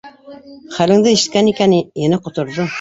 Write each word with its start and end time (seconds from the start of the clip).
Хәлеңде 0.77 1.13
ишеткән 1.19 1.53
икән, 1.53 1.79
ене 2.09 2.23
ҡоторҙо 2.27 2.69